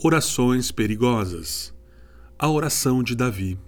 Orações 0.00 0.70
perigosas. 0.70 1.74
A 2.38 2.48
oração 2.48 3.02
de 3.02 3.16
Davi. 3.16 3.58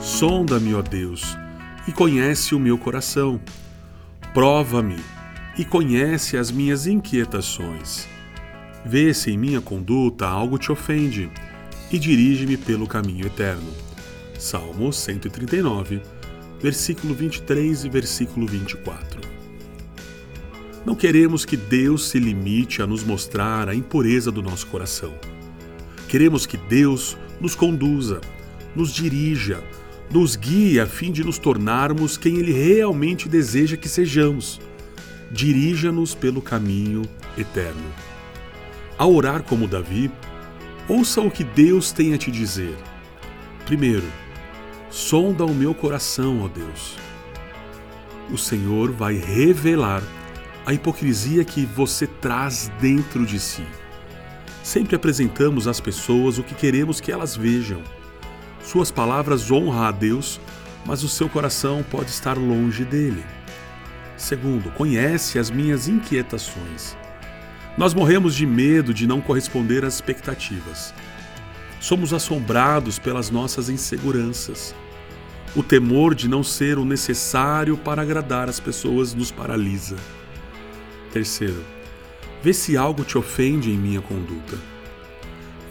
Sonda-me, 0.00 0.74
ó 0.74 0.82
Deus, 0.82 1.38
e 1.86 1.92
conhece 1.92 2.56
o 2.56 2.58
meu 2.58 2.76
coração. 2.76 3.40
Prova-me 4.34 4.98
e 5.56 5.64
conhece 5.64 6.36
as 6.36 6.50
minhas 6.50 6.88
inquietações. 6.88 8.08
Vê 8.84 9.14
se 9.14 9.30
em 9.30 9.38
minha 9.38 9.60
conduta 9.60 10.26
algo 10.26 10.58
te 10.58 10.72
ofende 10.72 11.30
e 11.92 11.96
dirige-me 11.96 12.56
pelo 12.56 12.88
caminho 12.88 13.24
eterno. 13.24 13.91
Salmo 14.42 14.92
139, 14.92 16.02
versículo 16.60 17.14
23 17.14 17.84
e 17.84 17.88
versículo 17.88 18.44
24. 18.44 19.20
Não 20.84 20.96
queremos 20.96 21.44
que 21.44 21.56
Deus 21.56 22.08
se 22.08 22.18
limite 22.18 22.82
a 22.82 22.86
nos 22.86 23.04
mostrar 23.04 23.68
a 23.68 23.74
impureza 23.74 24.32
do 24.32 24.42
nosso 24.42 24.66
coração. 24.66 25.14
Queremos 26.08 26.44
que 26.44 26.56
Deus 26.56 27.16
nos 27.40 27.54
conduza, 27.54 28.20
nos 28.74 28.92
dirija, 28.92 29.62
nos 30.10 30.34
guie 30.34 30.80
a 30.80 30.86
fim 30.88 31.12
de 31.12 31.22
nos 31.22 31.38
tornarmos 31.38 32.16
quem 32.16 32.36
Ele 32.38 32.52
realmente 32.52 33.28
deseja 33.28 33.76
que 33.76 33.88
sejamos. 33.88 34.60
Dirija-nos 35.30 36.16
pelo 36.16 36.42
caminho 36.42 37.02
eterno. 37.38 37.94
Ao 38.98 39.14
orar 39.14 39.44
como 39.44 39.68
Davi, 39.68 40.10
ouça 40.88 41.20
o 41.20 41.30
que 41.30 41.44
Deus 41.44 41.92
tem 41.92 42.12
a 42.12 42.18
te 42.18 42.28
dizer. 42.32 42.76
Primeiro, 43.64 44.04
sonda 44.92 45.46
o 45.46 45.54
meu 45.54 45.74
coração, 45.74 46.42
ó 46.44 46.48
Deus. 46.48 46.98
O 48.30 48.36
Senhor 48.36 48.92
vai 48.92 49.14
revelar 49.14 50.02
a 50.66 50.74
hipocrisia 50.74 51.44
que 51.44 51.64
você 51.64 52.06
traz 52.06 52.70
dentro 52.78 53.24
de 53.24 53.40
si. 53.40 53.64
Sempre 54.62 54.94
apresentamos 54.94 55.66
às 55.66 55.80
pessoas 55.80 56.38
o 56.38 56.42
que 56.42 56.54
queremos 56.54 57.00
que 57.00 57.10
elas 57.10 57.34
vejam. 57.34 57.82
Suas 58.62 58.90
palavras 58.90 59.50
honram 59.50 59.82
a 59.82 59.90
Deus, 59.90 60.38
mas 60.84 61.02
o 61.02 61.08
seu 61.08 61.28
coração 61.28 61.82
pode 61.90 62.10
estar 62.10 62.36
longe 62.36 62.84
dele. 62.84 63.24
Segundo, 64.16 64.70
conhece 64.72 65.38
as 65.38 65.50
minhas 65.50 65.88
inquietações. 65.88 66.96
Nós 67.78 67.94
morremos 67.94 68.34
de 68.34 68.44
medo 68.44 68.92
de 68.92 69.06
não 69.06 69.22
corresponder 69.22 69.86
às 69.86 69.94
expectativas. 69.94 70.92
Somos 71.82 72.12
assombrados 72.12 73.00
pelas 73.00 73.28
nossas 73.28 73.68
inseguranças. 73.68 74.72
O 75.56 75.64
temor 75.64 76.14
de 76.14 76.28
não 76.28 76.44
ser 76.44 76.78
o 76.78 76.84
necessário 76.84 77.76
para 77.76 78.02
agradar 78.02 78.48
as 78.48 78.60
pessoas 78.60 79.12
nos 79.14 79.32
paralisa. 79.32 79.96
Terceiro, 81.12 81.60
vê 82.40 82.54
se 82.54 82.76
algo 82.76 83.02
te 83.02 83.18
ofende 83.18 83.72
em 83.72 83.76
minha 83.76 84.00
conduta. 84.00 84.56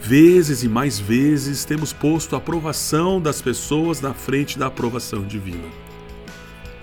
Vezes 0.02 0.62
e 0.62 0.68
mais 0.68 0.98
vezes 0.98 1.64
temos 1.64 1.94
posto 1.94 2.34
a 2.34 2.38
aprovação 2.38 3.18
das 3.18 3.40
pessoas 3.40 4.02
na 4.02 4.12
frente 4.12 4.58
da 4.58 4.66
aprovação 4.66 5.22
divina. 5.22 5.66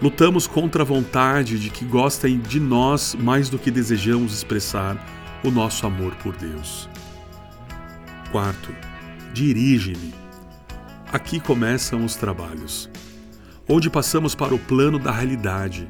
Lutamos 0.01 0.47
contra 0.47 0.81
a 0.81 0.85
vontade 0.85 1.59
de 1.59 1.69
que 1.69 1.85
gostem 1.85 2.39
de 2.39 2.59
nós 2.59 3.13
mais 3.13 3.47
do 3.47 3.59
que 3.59 3.69
desejamos 3.69 4.33
expressar 4.33 4.97
o 5.43 5.51
nosso 5.51 5.85
amor 5.85 6.15
por 6.15 6.35
Deus. 6.35 6.89
Quarto, 8.31 8.73
dirige-me 9.33 10.13
Aqui 11.11 11.39
começam 11.39 12.05
os 12.05 12.15
trabalhos, 12.15 12.87
onde 13.67 13.89
passamos 13.89 14.35
para 14.35 14.53
o 14.53 14.59
plano 14.59 14.99
da 14.99 15.11
realidade, 15.11 15.89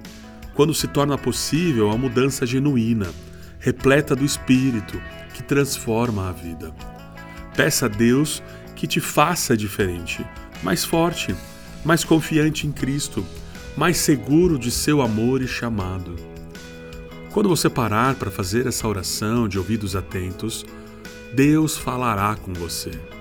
quando 0.53 0.73
se 0.73 0.87
torna 0.87 1.17
possível 1.17 1.91
a 1.91 1.97
mudança 1.97 2.45
genuína, 2.45 3.07
repleta 3.59 4.15
do 4.15 4.23
Espírito, 4.23 4.97
que 5.33 5.43
transforma 5.43 6.29
a 6.29 6.31
vida. 6.31 6.73
Peça 7.53 7.87
a 7.87 7.89
Deus 7.89 8.41
que 8.77 8.87
te 8.87 9.01
faça 9.01 9.57
diferente, 9.57 10.25
mais 10.63 10.85
forte, 10.85 11.35
mais 11.83 12.05
confiante 12.05 12.65
em 12.65 12.71
Cristo, 12.71 13.25
mais 13.75 13.97
seguro 13.97 14.57
de 14.57 14.71
seu 14.71 15.01
amor 15.01 15.41
e 15.41 15.47
chamado. 15.49 16.15
Quando 17.33 17.49
você 17.49 17.69
parar 17.69 18.15
para 18.15 18.31
fazer 18.31 18.67
essa 18.67 18.87
oração 18.87 19.49
de 19.49 19.57
ouvidos 19.57 19.97
atentos, 19.97 20.65
Deus 21.35 21.77
falará 21.77 22.37
com 22.37 22.53
você. 22.53 23.18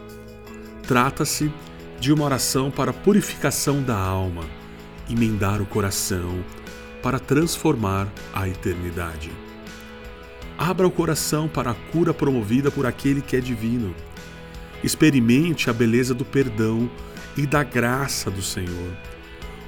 Trata-se 0.88 1.52
de 2.00 2.10
uma 2.14 2.24
oração 2.24 2.70
para 2.70 2.94
purificação 2.94 3.82
da 3.82 3.94
alma, 3.94 4.44
emendar 5.06 5.60
o 5.60 5.66
coração 5.66 6.42
para 7.02 7.18
transformar 7.18 8.08
a 8.32 8.48
eternidade. 8.48 9.30
Abra 10.56 10.86
o 10.86 10.90
coração 10.90 11.46
para 11.46 11.72
a 11.72 11.74
cura 11.74 12.14
promovida 12.14 12.70
por 12.70 12.86
aquele 12.86 13.20
que 13.20 13.36
é 13.36 13.40
divino. 13.40 13.94
Experimente 14.82 15.68
a 15.68 15.74
beleza 15.74 16.14
do 16.14 16.24
perdão 16.24 16.90
e 17.36 17.46
da 17.46 17.62
graça 17.62 18.30
do 18.30 18.40
Senhor. 18.40 18.96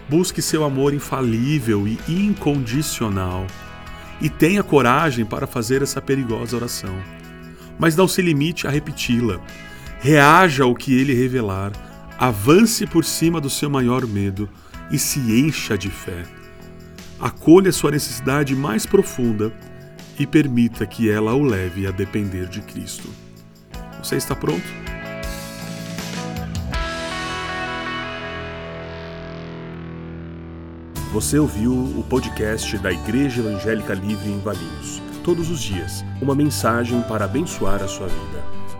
Busque 0.08 0.40
seu 0.40 0.64
amor 0.64 0.94
infalível 0.94 1.86
e 1.86 1.98
incondicional 2.08 3.46
e 4.22 4.30
tenha 4.30 4.62
coragem 4.62 5.26
para 5.26 5.46
fazer 5.46 5.82
essa 5.82 6.00
perigosa 6.00 6.56
oração. 6.56 6.98
Mas 7.78 7.94
não 7.94 8.08
se 8.08 8.22
limite 8.22 8.66
a 8.66 8.70
repeti-la. 8.70 9.38
Reaja 10.02 10.64
ao 10.64 10.74
que 10.74 10.98
ele 10.98 11.12
revelar 11.12 11.72
Avance 12.18 12.86
por 12.86 13.04
cima 13.04 13.38
do 13.38 13.50
seu 13.50 13.68
maior 13.68 14.06
medo 14.06 14.48
e 14.90 14.98
se 14.98 15.20
encha 15.20 15.76
de 15.76 15.90
fé. 15.90 16.24
Acolha 17.18 17.70
sua 17.70 17.90
necessidade 17.90 18.56
mais 18.56 18.86
profunda 18.86 19.52
e 20.18 20.26
permita 20.26 20.86
que 20.86 21.10
ela 21.10 21.34
o 21.34 21.42
leve 21.42 21.86
a 21.86 21.90
depender 21.90 22.46
de 22.46 22.62
Cristo. 22.62 23.08
Você 24.02 24.16
está 24.16 24.34
pronto? 24.34 24.64
Você 31.12 31.38
ouviu 31.38 31.72
o 31.72 32.04
podcast 32.08 32.78
da 32.78 32.90
Igreja 32.90 33.40
Evangélica 33.40 33.92
Livre 33.92 34.30
em 34.30 34.40
Valinhos. 34.40 35.02
Todos 35.22 35.50
os 35.50 35.60
dias, 35.60 36.02
uma 36.22 36.34
mensagem 36.34 37.02
para 37.02 37.26
abençoar 37.26 37.82
a 37.82 37.88
sua 37.88 38.08
vida 38.08 38.59